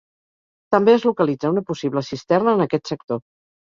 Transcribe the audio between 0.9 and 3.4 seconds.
es localitza una possible cisterna en aquest sector.